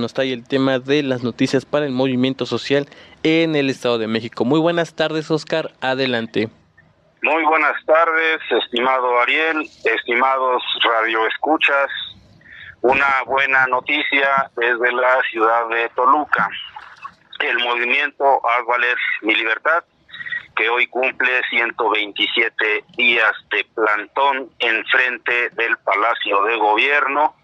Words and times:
nos 0.00 0.14
trae 0.14 0.32
el 0.32 0.46
tema 0.46 0.78
de 0.78 1.02
las 1.02 1.24
noticias 1.24 1.64
para 1.64 1.84
el 1.84 1.90
movimiento 1.90 2.46
social 2.46 2.86
en 3.24 3.56
el 3.56 3.68
Estado 3.68 3.98
de 3.98 4.06
México. 4.06 4.44
Muy 4.44 4.60
buenas 4.60 4.94
tardes, 4.94 5.28
Oscar. 5.28 5.72
Adelante. 5.80 6.48
Muy 7.22 7.42
buenas 7.42 7.74
tardes, 7.84 8.38
estimado 8.62 9.20
Ariel, 9.20 9.68
estimados 9.82 10.62
radioescuchas. 10.84 11.90
Una 12.80 13.24
buena 13.26 13.66
noticia 13.66 14.48
desde 14.54 14.92
la 14.92 15.20
ciudad 15.32 15.68
de 15.68 15.88
Toluca. 15.96 16.48
El 17.40 17.58
movimiento 17.58 18.40
Haz 18.46 18.66
Valer 18.68 18.96
Mi 19.22 19.34
Libertad, 19.34 19.82
que 20.54 20.68
hoy 20.68 20.86
cumple 20.86 21.42
127 21.50 22.84
días 22.96 23.32
de 23.50 23.66
plantón 23.74 24.48
en 24.60 24.84
frente 24.84 25.50
del 25.56 25.76
Palacio 25.78 26.44
de 26.44 26.56
Gobierno, 26.56 27.34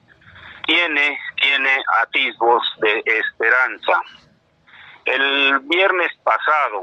tiene, 0.67 1.19
tiene 1.45 1.83
atisbos 2.03 2.63
de 2.81 3.03
esperanza. 3.05 4.01
El 5.05 5.59
viernes 5.61 6.11
pasado, 6.23 6.83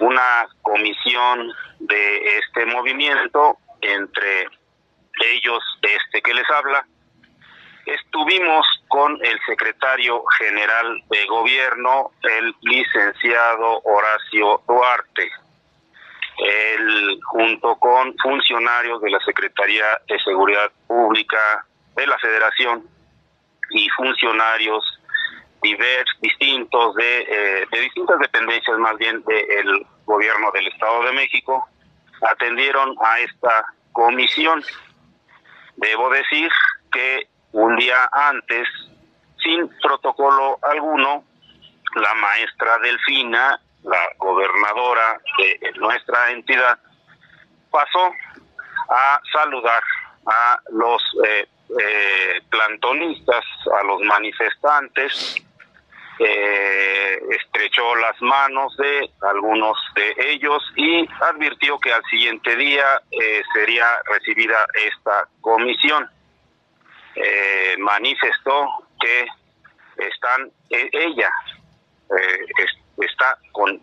una 0.00 0.46
comisión 0.60 1.50
de 1.78 2.38
este 2.38 2.66
movimiento, 2.66 3.56
entre 3.80 4.48
ellos 5.32 5.62
este 5.80 6.20
que 6.20 6.34
les 6.34 6.48
habla, 6.50 6.84
estuvimos 7.86 8.66
con 8.88 9.18
el 9.24 9.38
secretario 9.46 10.22
general 10.38 11.02
de 11.08 11.26
gobierno, 11.26 12.10
el 12.22 12.54
licenciado 12.60 13.80
Horacio 13.84 14.62
Duarte. 14.68 15.30
Él, 16.36 17.18
junto 17.30 17.76
con 17.76 18.14
funcionarios 18.18 19.00
de 19.00 19.10
la 19.10 19.20
Secretaría 19.20 19.84
de 20.08 20.18
Seguridad 20.18 20.70
Pública 20.86 21.64
de 21.94 22.06
la 22.06 22.18
Federación 22.18 22.94
y 23.70 23.88
funcionarios 23.90 24.84
divers, 25.62 26.10
distintos 26.20 26.94
de, 26.94 27.20
eh, 27.20 27.66
de 27.70 27.80
distintas 27.80 28.18
dependencias 28.18 28.78
más 28.78 28.96
bien 28.98 29.22
del 29.24 29.86
gobierno 30.04 30.50
del 30.52 30.66
Estado 30.68 31.04
de 31.04 31.12
México 31.12 31.66
atendieron 32.30 32.94
a 33.02 33.18
esta 33.20 33.66
comisión. 33.92 34.62
Debo 35.76 36.10
decir 36.10 36.50
que 36.92 37.28
un 37.52 37.76
día 37.76 38.08
antes, 38.12 38.68
sin 39.42 39.68
protocolo 39.80 40.58
alguno, 40.62 41.24
la 41.96 42.14
maestra 42.14 42.78
Delfina, 42.78 43.60
la 43.82 44.08
gobernadora 44.18 45.20
de 45.38 45.72
nuestra 45.76 46.30
entidad, 46.30 46.78
pasó 47.70 48.12
a 48.90 49.20
saludar 49.32 49.82
a 50.26 50.60
los 50.70 51.02
eh, 51.26 51.46
eh, 51.80 52.40
plantonistas, 52.50 53.44
a 53.80 53.84
los 53.84 54.00
manifestantes, 54.02 55.36
eh, 56.18 57.18
estrechó 57.30 57.96
las 57.96 58.20
manos 58.20 58.76
de 58.76 59.10
algunos 59.22 59.76
de 59.96 60.14
ellos 60.18 60.62
y 60.76 61.08
advirtió 61.22 61.78
que 61.80 61.92
al 61.92 62.04
siguiente 62.04 62.54
día 62.54 63.00
eh, 63.10 63.42
sería 63.54 63.86
recibida 64.04 64.66
esta 64.74 65.28
comisión. 65.40 66.08
Manifestó 67.78 68.68
que 69.00 69.26
están 69.96 70.50
e, 70.70 70.90
ella 70.92 71.30
está 72.98 73.38
con 73.52 73.80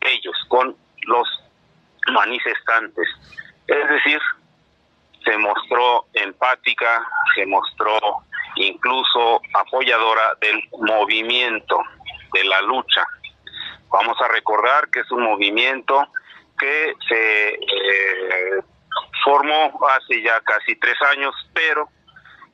ellos, 0.00 0.36
con 0.48 0.76
los 1.06 1.28
manifestantes. 2.12 3.08
Es 3.66 3.88
decir, 3.88 4.20
mostró 5.38 6.06
empática, 6.12 7.06
se 7.34 7.46
mostró 7.46 7.98
incluso 8.56 9.40
apoyadora 9.54 10.34
del 10.40 10.62
movimiento, 10.80 11.80
de 12.32 12.44
la 12.44 12.60
lucha. 12.62 13.06
Vamos 13.88 14.20
a 14.20 14.28
recordar 14.28 14.88
que 14.90 15.00
es 15.00 15.10
un 15.10 15.22
movimiento 15.22 16.06
que 16.58 16.94
se 17.08 17.54
eh, 17.54 18.62
formó 19.24 19.78
hace 19.88 20.22
ya 20.22 20.40
casi 20.40 20.76
tres 20.76 21.00
años, 21.02 21.34
pero 21.52 21.88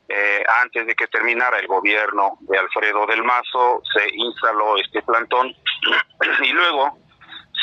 eh, 0.08 0.42
antes 0.62 0.86
de 0.86 0.94
que 0.94 1.06
terminara 1.06 1.58
el 1.58 1.66
gobierno 1.66 2.38
de 2.40 2.58
Alfredo 2.58 3.06
del 3.06 3.22
Mazo, 3.22 3.82
se 3.92 4.08
instaló 4.14 4.76
este 4.76 5.02
plantón 5.02 5.48
y 6.42 6.48
luego 6.52 6.98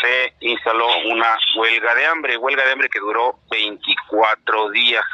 se 0.02 0.34
instaló 0.42 0.88
una 1.06 1.38
huelga 1.56 1.96
de 1.96 2.06
hambre, 2.06 2.38
huelga 2.38 2.66
de 2.66 2.72
hambre 2.72 2.90
que 2.90 3.00
duró 3.00 3.40
24 3.50 4.70
días. 4.72 5.06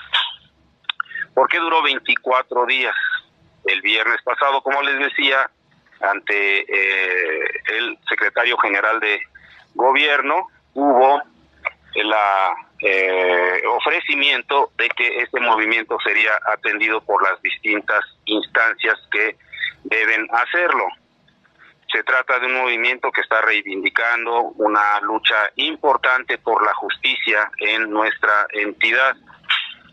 ¿Por 1.34 1.48
qué 1.48 1.58
duró 1.60 1.82
24 1.82 2.66
días? 2.66 2.96
El 3.66 3.82
viernes 3.82 4.22
pasado, 4.24 4.62
como 4.62 4.82
les 4.82 5.00
decía, 5.00 5.50
ante 6.02 6.60
eh, 6.60 7.62
el 7.78 7.98
secretario 8.08 8.58
general 8.58 9.00
de 9.00 9.22
gobierno, 9.74 10.48
hubo 10.74 11.22
el 11.96 12.14
eh, 12.82 13.62
ofrecimiento 13.68 14.72
de 14.78 14.90
que 14.90 15.22
este 15.22 15.40
movimiento 15.40 15.98
sería 16.04 16.32
atendido 16.52 17.02
por 17.02 17.24
las 17.24 17.42
distintas 17.42 18.02
instancias 18.26 18.98
que 19.12 19.38
deben 19.86 20.28
hacerlo. 20.32 20.88
Se 21.94 22.04
trata 22.04 22.40
de 22.40 22.48
un 22.48 22.56
movimiento 22.56 23.12
que 23.12 23.22
está 23.22 23.40
reivindicando 23.44 24.42
una 24.56 25.00
lucha 25.02 25.52
importante 25.58 26.40
por 26.40 26.66
la 26.66 26.74
justicia 26.74 27.52
en 27.60 27.88
nuestra 27.92 28.48
entidad. 28.50 29.16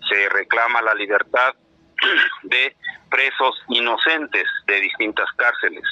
Se 0.09 0.29
reclama 0.31 0.81
la 0.81 0.95
libertad 0.95 1.55
de 2.43 2.75
presos 3.11 3.55
inocentes 3.69 4.47
de 4.67 4.81
distintas 4.81 5.27
cárceles. 5.37 5.85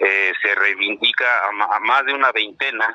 Eh, 0.00 0.32
se 0.42 0.54
reivindica 0.56 1.46
a, 1.46 1.78
más 1.78 2.04
de 2.04 2.14
una 2.14 2.32
veintena 2.32 2.92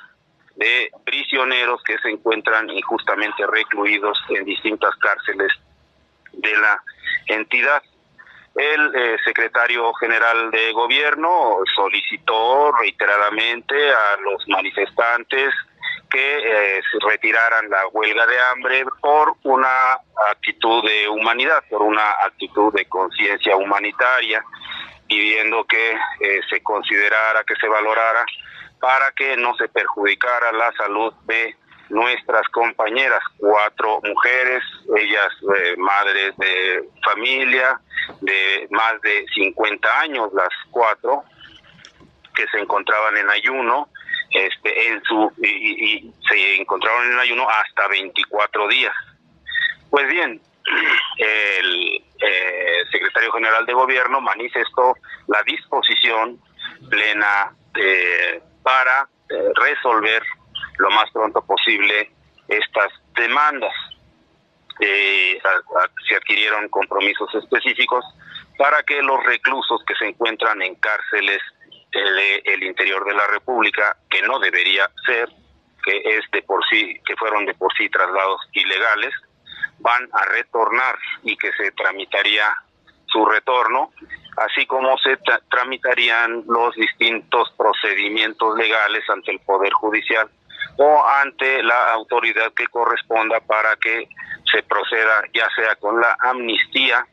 de 0.58 0.92
prisioneros 1.06 1.82
que 1.84 1.98
se 2.00 2.10
encuentran 2.10 2.70
injustamente 2.70 3.48
recluidos 3.48 4.22
en 4.32 4.44
distintas 4.44 4.94
cárceles 4.98 5.54
de 6.34 6.58
la 6.58 6.84
entidad. 7.28 7.82
El 8.58 8.96
eh, 8.96 9.18
secretario 9.24 9.94
general 9.94 10.50
de 10.50 10.72
gobierno 10.72 11.60
solicitó 11.76 12.72
reiteradamente 12.72 13.76
a 13.92 14.18
los 14.20 14.48
manifestantes 14.48 15.54
que 16.10 16.40
eh, 16.40 16.82
retiraran 17.08 17.70
la 17.70 17.86
huelga 17.90 18.26
de 18.26 18.40
hambre 18.40 18.84
por 19.00 19.36
una 19.44 20.00
actitud 20.32 20.84
de 20.84 21.08
humanidad, 21.08 21.64
por 21.70 21.84
una 21.84 22.10
actitud 22.26 22.74
de 22.74 22.86
conciencia 22.86 23.56
humanitaria, 23.56 24.44
pidiendo 25.08 25.64
que 25.66 25.92
eh, 25.92 26.42
se 26.50 26.64
considerara, 26.64 27.44
que 27.44 27.56
se 27.58 27.68
valorara, 27.68 28.26
para 28.80 29.12
que 29.12 29.38
no 29.38 29.56
se 29.58 29.70
perjudicara 29.70 30.52
la 30.52 30.72
salud 30.74 31.14
de 31.26 31.56
nuestras 31.90 32.48
compañeras, 32.50 33.22
cuatro 33.38 34.02
mujeres, 34.04 34.64
ellas 34.98 35.30
madres 35.78 36.36
de 36.38 36.84
familia, 37.04 37.80
de 38.22 38.68
más 38.72 39.02
de 39.02 39.26
50 39.34 40.00
años, 40.00 40.32
las 40.34 40.50
cuatro, 40.72 41.24
que 42.36 42.46
se 42.48 42.60
encontraban 42.60 43.18
en 43.18 43.30
ayuno, 43.30 43.90
este, 44.32 44.90
en 44.90 45.02
su 45.04 45.32
y, 45.44 46.12
se 46.28 46.56
encontraron 46.56 47.12
en 47.12 47.20
ayuno 47.20 47.48
hasta 47.50 47.88
24 47.88 48.68
días. 48.68 48.94
Pues 49.90 50.08
bien, 50.08 50.40
el 51.18 52.04
eh, 52.22 52.84
secretario 52.92 53.32
general 53.32 53.66
de 53.66 53.74
gobierno 53.74 54.22
manifestó 54.22 54.96
la 55.28 55.42
disposición 55.44 56.40
plena 56.90 57.52
eh, 57.76 58.42
para 58.62 59.08
eh, 59.30 59.52
resolver 59.56 60.24
lo 60.78 60.90
más 60.92 61.10
pronto 61.12 61.42
posible 61.42 62.12
estas 62.48 62.92
demandas. 63.16 63.74
Se 66.08 66.16
adquirieron 66.16 66.70
compromisos 66.70 67.34
específicos 67.36 68.04
para 68.58 68.84
que 68.84 69.02
los 69.02 69.24
reclusos 69.24 69.82
que 69.86 69.96
se 69.96 70.08
encuentran 70.08 70.62
en 70.62 70.76
cárceles 70.76 71.42
el 71.92 72.64
interior 72.64 73.06
de 73.06 73.14
la 73.14 73.28
República, 73.28 73.98
que 74.10 74.22
no 74.22 74.40
debería 74.40 74.90
ser, 75.06 75.30
que 75.84 75.98
es 75.98 76.30
de 76.32 76.42
por 76.44 76.64
sí, 76.70 77.00
que 77.06 77.16
fueron 77.16 77.46
de 77.46 77.54
por 77.54 77.74
sí 77.74 77.90
traslados 77.90 78.42
ilegales, 78.54 79.14
van 79.80 80.08
a 80.12 80.26
retornar 80.26 80.98
y 81.24 81.38
que 81.38 81.52
se 81.54 81.72
tramitaría 81.72 82.54
su 83.08 83.26
retorno, 83.26 83.92
así 84.38 84.66
como 84.66 84.98
se 84.98 85.18
tramitarían 85.50 86.44
los 86.48 86.76
distintos 86.76 87.52
procedimientos 87.58 88.58
legales 88.58 89.04
ante 89.10 89.32
el 89.32 89.40
Poder 89.40 89.72
Judicial 89.74 90.30
o 90.78 91.06
ante 91.22 91.64
la 91.64 91.94
autoridad 91.94 92.54
que 92.54 92.68
corresponda 92.68 93.40
para 93.42 93.76
que 93.78 94.08
se 94.52 94.64
proceda 94.64 95.24
ya 95.34 95.48
sea 95.56 95.76
con 95.76 96.00
la 96.00 96.16
amnistía 96.20 97.06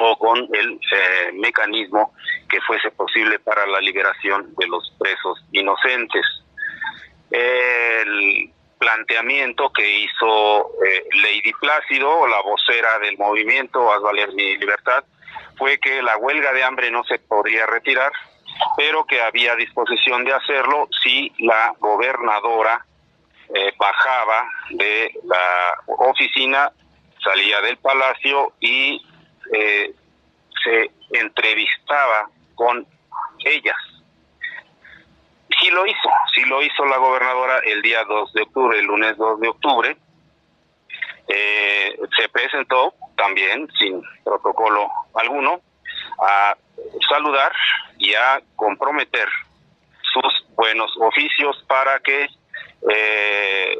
o 0.00 0.18
con 0.18 0.38
el 0.54 0.80
eh, 0.92 1.32
mecanismo 1.34 2.14
que 2.48 2.60
fuese 2.62 2.90
posible 2.90 3.38
para 3.38 3.66
la 3.66 3.80
liberación 3.80 4.54
de 4.56 4.66
los 4.66 4.92
presos 4.98 5.44
inocentes. 5.52 6.24
El 7.30 8.50
planteamiento 8.78 9.70
que 9.72 10.00
hizo 10.00 10.70
eh, 10.84 11.04
Lady 11.22 11.52
Plácido, 11.60 12.26
la 12.26 12.40
vocera 12.42 12.98
del 13.00 13.18
movimiento 13.18 13.92
Haz 13.92 14.00
Valer 14.00 14.32
Mi 14.32 14.56
Libertad, 14.56 15.04
fue 15.58 15.78
que 15.78 16.02
la 16.02 16.16
huelga 16.16 16.52
de 16.52 16.64
hambre 16.64 16.90
no 16.90 17.04
se 17.04 17.18
podría 17.18 17.66
retirar, 17.66 18.10
pero 18.76 19.04
que 19.04 19.20
había 19.20 19.54
disposición 19.54 20.24
de 20.24 20.32
hacerlo 20.32 20.88
si 21.02 21.32
la 21.38 21.74
gobernadora 21.78 22.84
eh, 23.54 23.72
bajaba 23.76 24.48
de 24.70 25.12
la 25.24 25.74
oficina, 25.86 26.72
salía 27.22 27.60
del 27.60 27.76
palacio 27.78 28.52
y 28.60 29.00
eh, 29.52 29.92
se 30.62 30.90
entrevistaba 31.12 32.30
con 32.54 32.86
ellas. 33.44 33.76
Sí 35.60 35.70
lo 35.70 35.84
hizo, 35.84 36.08
sí 36.34 36.44
lo 36.44 36.62
hizo 36.62 36.84
la 36.86 36.98
gobernadora 36.98 37.58
el 37.64 37.82
día 37.82 38.04
2 38.04 38.32
de 38.32 38.42
octubre, 38.42 38.78
el 38.78 38.86
lunes 38.86 39.16
2 39.16 39.40
de 39.40 39.48
octubre. 39.48 39.96
Eh, 41.26 41.98
se 42.16 42.28
presentó 42.28 42.94
también 43.16 43.68
sin 43.78 44.02
protocolo 44.24 44.88
alguno 45.14 45.60
a 46.22 46.56
saludar 47.08 47.52
y 47.98 48.14
a 48.14 48.40
comprometer 48.56 49.28
sus 50.12 50.46
buenos 50.54 50.90
oficios 50.98 51.62
para 51.68 52.00
que 52.00 52.28
eh, 52.88 53.78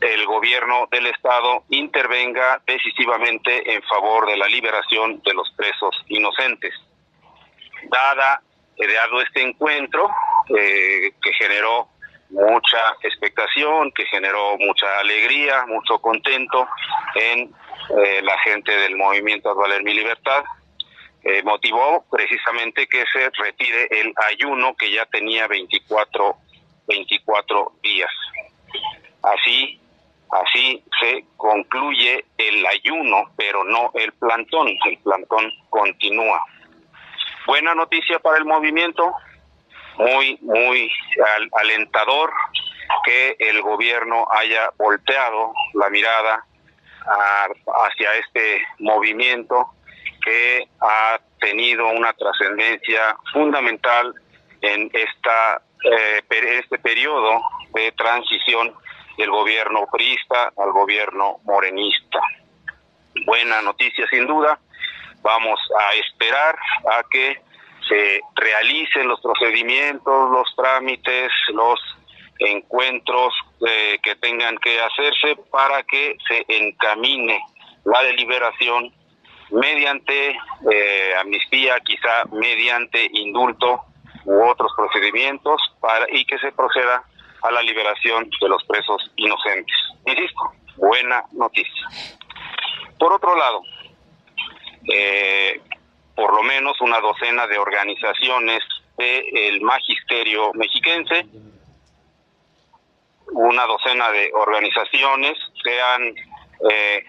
el 0.00 0.26
gobierno 0.26 0.88
del 0.90 1.06
estado 1.06 1.64
intervenga 1.70 2.60
decisivamente 2.66 3.74
en 3.74 3.82
favor 3.82 4.26
de 4.26 4.36
la 4.36 4.46
liberación 4.48 5.22
de 5.22 5.34
los 5.34 5.50
presos 5.52 5.94
inocentes. 6.08 6.74
Dada 7.84 8.42
dado 8.76 9.20
este 9.20 9.42
encuentro 9.42 10.10
eh, 10.48 11.12
que 11.22 11.32
generó 11.34 11.88
mucha 12.30 12.96
expectación, 13.02 13.92
que 13.92 14.04
generó 14.06 14.56
mucha 14.58 14.98
alegría, 14.98 15.66
mucho 15.66 15.98
contento 16.00 16.66
en 17.14 17.54
eh, 18.02 18.20
la 18.22 18.38
gente 18.40 18.72
del 18.72 18.96
movimiento 18.96 19.50
a 19.50 19.54
valer 19.54 19.82
mi 19.82 19.94
libertad, 19.94 20.44
eh, 21.22 21.42
motivó 21.42 22.04
precisamente 22.10 22.86
que 22.86 23.04
se 23.12 23.30
retire 23.30 23.88
el 23.90 24.12
ayuno 24.32 24.74
que 24.74 24.92
ya 24.92 25.06
tenía 25.06 25.46
24, 25.46 26.36
24 26.88 27.72
días. 27.82 28.10
Así, 29.24 29.80
así 30.30 30.84
se 31.00 31.24
concluye 31.36 32.24
el 32.36 32.66
ayuno, 32.66 33.30
pero 33.36 33.64
no 33.64 33.90
el 33.94 34.12
plantón. 34.12 34.68
El 34.84 34.98
plantón 34.98 35.50
continúa. 35.70 36.44
Buena 37.46 37.74
noticia 37.74 38.18
para 38.18 38.38
el 38.38 38.44
movimiento, 38.44 39.14
muy, 39.96 40.38
muy 40.42 40.90
alentador 41.52 42.32
que 43.04 43.36
el 43.38 43.62
gobierno 43.62 44.26
haya 44.30 44.70
volteado 44.78 45.52
la 45.74 45.90
mirada 45.90 46.44
hacia 47.86 48.14
este 48.14 48.62
movimiento 48.78 49.74
que 50.24 50.66
ha 50.80 51.18
tenido 51.38 51.86
una 51.88 52.12
trascendencia 52.14 53.16
fundamental 53.32 54.14
en 54.62 54.90
esta 54.92 55.62
eh, 55.84 56.22
este 56.30 56.78
periodo 56.78 57.42
de 57.74 57.92
transición 57.92 58.74
del 59.16 59.30
gobierno 59.30 59.86
priista 59.90 60.52
al 60.56 60.72
gobierno 60.72 61.38
morenista. 61.44 62.20
Buena 63.26 63.62
noticia 63.62 64.06
sin 64.08 64.26
duda. 64.26 64.58
Vamos 65.22 65.58
a 65.78 65.94
esperar 65.94 66.56
a 66.90 67.02
que 67.10 67.40
se 67.88 68.20
realicen 68.34 69.08
los 69.08 69.20
procedimientos, 69.20 70.30
los 70.30 70.54
trámites, 70.56 71.30
los 71.52 71.80
encuentros 72.38 73.32
eh, 73.66 73.98
que 74.02 74.16
tengan 74.16 74.58
que 74.58 74.80
hacerse 74.80 75.36
para 75.50 75.82
que 75.84 76.16
se 76.26 76.44
encamine 76.48 77.40
la 77.84 78.02
deliberación 78.02 78.92
mediante 79.50 80.30
eh, 80.30 81.14
amnistía, 81.20 81.78
quizá 81.80 82.24
mediante 82.32 83.08
indulto 83.12 83.84
u 84.24 84.42
otros 84.48 84.72
procedimientos 84.76 85.60
para 85.80 86.06
y 86.10 86.24
que 86.24 86.38
se 86.38 86.50
proceda 86.52 87.04
a 87.44 87.50
la 87.50 87.62
liberación 87.62 88.30
de 88.40 88.48
los 88.48 88.64
presos 88.64 89.10
inocentes. 89.16 89.76
Insisto, 90.06 90.52
buena 90.76 91.22
noticia. 91.32 91.86
Por 92.98 93.12
otro 93.12 93.36
lado, 93.36 93.62
eh, 94.90 95.60
por 96.16 96.34
lo 96.34 96.42
menos 96.42 96.80
una 96.80 97.00
docena 97.00 97.46
de 97.46 97.58
organizaciones 97.58 98.60
del 98.96 99.60
magisterio 99.60 100.52
mexiquense, 100.54 101.26
una 103.32 103.66
docena 103.66 104.10
de 104.10 104.30
organizaciones 104.32 105.36
que 105.62 105.82
han, 105.82 106.02
eh, 106.70 107.04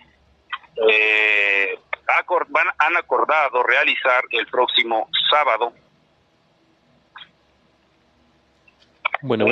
eh, 0.89 1.79
han 2.79 2.97
acordado 2.97 3.63
realizar 3.63 4.23
el 4.31 4.47
próximo 4.47 5.07
sábado 5.29 5.73
bueno, 9.21 9.45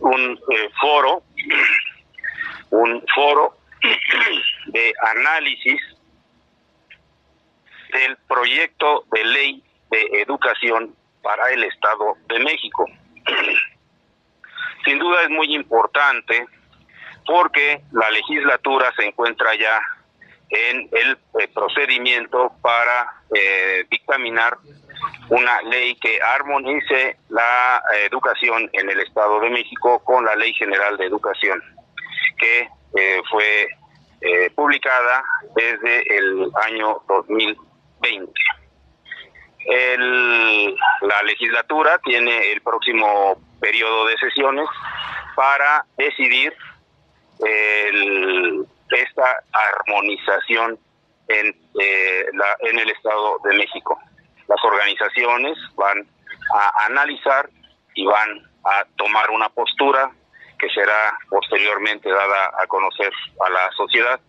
un 0.00 0.38
eh, 0.50 0.70
foro, 0.80 1.22
un 2.70 3.04
foro 3.14 3.56
de 4.66 4.92
análisis 5.16 5.80
del 7.92 8.16
proyecto 8.28 9.04
de 9.12 9.24
ley 9.24 9.62
de 9.90 10.22
educación 10.22 10.94
para 11.22 11.50
el 11.52 11.64
Estado 11.64 12.16
de 12.28 12.38
México. 12.40 12.86
Sin 14.84 14.98
duda 14.98 15.22
es 15.22 15.30
muy 15.30 15.54
importante 15.54 16.46
porque 17.26 17.82
la 17.92 18.10
legislatura 18.10 18.92
se 18.96 19.06
encuentra 19.06 19.54
ya 19.54 19.80
en 20.50 20.88
el 20.92 21.18
eh, 21.40 21.48
procedimiento 21.54 22.52
para 22.60 23.22
eh, 23.34 23.86
dictaminar 23.90 24.58
una 25.30 25.62
ley 25.62 25.94
que 25.96 26.20
armonice 26.20 27.16
la 27.28 27.82
eh, 27.94 28.06
educación 28.06 28.68
en 28.72 28.90
el 28.90 29.00
Estado 29.00 29.40
de 29.40 29.50
México 29.50 30.02
con 30.04 30.24
la 30.24 30.34
Ley 30.36 30.52
General 30.54 30.96
de 30.96 31.06
Educación, 31.06 31.62
que 32.38 32.68
fue 33.30 33.68
publicada 34.54 35.22
desde 35.54 36.16
el 36.16 36.50
año 36.66 37.02
2020. 37.08 38.32
El, 39.66 40.74
la 41.02 41.22
legislatura 41.24 41.98
tiene 42.04 42.52
el 42.52 42.60
próximo 42.60 43.36
periodo 43.60 44.06
de 44.06 44.16
sesiones 44.18 44.66
para 45.34 45.84
decidir 45.96 46.54
el, 47.40 48.66
esta 48.90 49.42
armonización 49.52 50.78
en, 51.28 51.56
eh, 51.80 52.26
la, 52.34 52.56
en 52.60 52.78
el 52.78 52.90
Estado 52.90 53.38
de 53.44 53.56
México. 53.56 53.98
Las 54.48 54.64
organizaciones 54.64 55.56
van 55.76 56.06
a 56.54 56.86
analizar 56.86 57.48
y 57.94 58.06
van 58.06 58.42
a 58.64 58.84
tomar 58.96 59.30
una 59.30 59.48
postura 59.48 60.10
que 60.58 60.68
será 60.70 61.16
posteriormente 61.28 62.08
dada 62.10 62.52
a 62.58 62.66
conocer 62.66 63.12
a 63.46 63.50
la 63.50 63.70
sociedad 63.76 64.20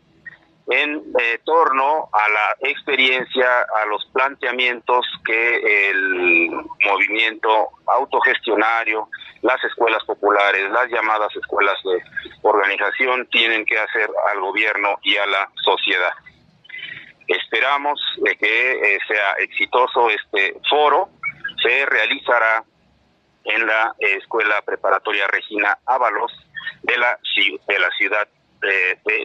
en 0.67 1.03
eh, 1.19 1.39
torno 1.43 2.09
a 2.11 2.29
la 2.29 2.69
experiencia, 2.69 3.47
a 3.83 3.85
los 3.85 4.03
planteamientos 4.11 5.05
que 5.23 5.89
el 5.89 6.51
movimiento 6.83 7.69
autogestionario, 7.85 9.07
las 9.41 9.63
escuelas 9.63 10.03
populares, 10.05 10.69
las 10.71 10.89
llamadas 10.89 11.35
escuelas 11.35 11.75
de 11.83 12.01
organización 12.41 13.27
tienen 13.31 13.63
que 13.65 13.77
hacer 13.77 14.09
al 14.31 14.39
gobierno 14.41 14.97
y 15.03 15.15
a 15.17 15.25
la 15.27 15.49
sociedad. 15.63 16.13
Esperamos 17.27 17.99
que 18.39 18.71
eh, 18.73 18.99
sea 19.07 19.33
exitoso 19.39 20.09
este 20.09 20.57
foro, 20.69 21.09
se 21.61 21.85
realizará 21.85 22.63
en 23.45 23.65
la 23.65 23.95
Escuela 23.99 24.61
Preparatoria 24.63 25.27
Regina 25.27 25.77
Ábalos 25.85 26.31
de 26.83 26.97
la, 26.97 27.19
de 27.67 27.79
la 27.79 27.89
ciudad 27.91 28.27
de, 28.61 28.99
de 29.05 29.23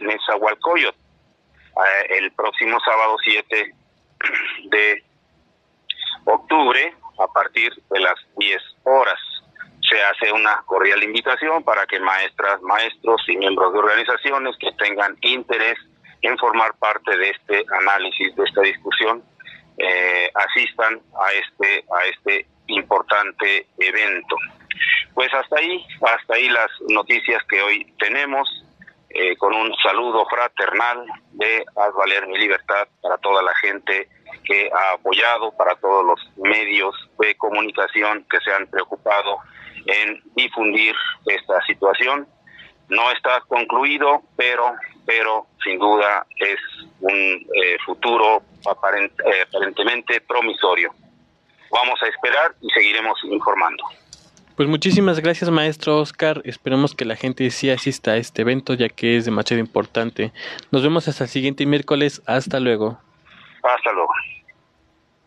eh, 1.71 2.17
el 2.17 2.31
próximo 2.31 2.79
sábado 2.79 3.17
7 3.23 3.73
de 4.65 5.03
octubre 6.25 6.93
a 7.19 7.27
partir 7.27 7.73
de 7.89 7.99
las 7.99 8.15
10 8.37 8.61
horas. 8.83 9.19
Se 9.89 10.01
hace 10.03 10.31
una 10.31 10.61
cordial 10.65 11.03
invitación 11.03 11.63
para 11.63 11.85
que 11.85 11.99
maestras, 11.99 12.61
maestros 12.61 13.21
y 13.27 13.37
miembros 13.37 13.73
de 13.73 13.79
organizaciones 13.79 14.55
que 14.57 14.71
tengan 14.73 15.17
interés 15.21 15.77
en 16.21 16.37
formar 16.37 16.73
parte 16.77 17.17
de 17.17 17.29
este 17.29 17.65
análisis, 17.79 18.35
de 18.35 18.43
esta 18.43 18.61
discusión, 18.61 19.23
eh, 19.77 20.29
asistan 20.35 21.01
a 21.19 21.31
este, 21.33 21.85
a 21.91 22.05
este 22.05 22.45
importante 22.67 23.67
evento. 23.77 24.35
Pues 25.13 25.33
hasta 25.33 25.57
ahí, 25.57 25.85
hasta 26.01 26.35
ahí 26.35 26.49
las 26.49 26.69
noticias 26.89 27.41
que 27.49 27.61
hoy 27.61 27.93
tenemos. 27.99 28.47
Eh, 29.13 29.35
con 29.35 29.53
un 29.53 29.75
saludo 29.83 30.25
fraternal 30.27 31.05
de 31.33 31.65
Haz 31.75 31.93
Valer 31.95 32.27
mi 32.27 32.37
Libertad 32.37 32.87
para 33.01 33.17
toda 33.17 33.43
la 33.43 33.53
gente 33.55 34.07
que 34.45 34.69
ha 34.73 34.93
apoyado, 34.93 35.51
para 35.57 35.75
todos 35.75 36.05
los 36.05 36.19
medios 36.37 36.95
de 37.19 37.35
comunicación 37.35 38.25
que 38.29 38.39
se 38.39 38.53
han 38.53 38.67
preocupado 38.67 39.39
en 39.85 40.21
difundir 40.35 40.95
esta 41.25 41.61
situación. 41.65 42.25
No 42.91 43.09
está 43.11 43.41
concluido, 43.47 44.21
pero 44.35 44.75
pero 45.05 45.47
sin 45.63 45.79
duda 45.79 46.25
es 46.37 46.59
un 46.99 47.13
eh, 47.13 47.77
futuro 47.85 48.37
eh, 48.37 49.45
aparentemente 49.49 50.21
promisorio. 50.21 50.93
Vamos 51.71 52.01
a 52.03 52.07
esperar 52.07 52.53
y 52.61 52.69
seguiremos 52.69 53.17
informando. 53.23 53.83
Pues 54.55 54.67
muchísimas 54.67 55.19
gracias 55.19 55.49
maestro 55.49 55.99
Oscar, 55.99 56.41
esperemos 56.43 56.93
que 56.93 57.05
la 57.05 57.15
gente 57.15 57.49
sí 57.49 57.69
asista 57.69 58.11
a 58.11 58.17
este 58.17 58.41
evento 58.41 58.73
ya 58.73 58.89
que 58.89 59.17
es 59.17 59.25
demasiado 59.25 59.61
importante. 59.61 60.33
Nos 60.69 60.83
vemos 60.83 61.07
hasta 61.07 61.23
el 61.23 61.29
siguiente 61.29 61.65
miércoles, 61.65 62.21
hasta 62.27 62.59
luego. 62.59 62.99
Hasta 63.63 63.91
luego. 63.93 64.13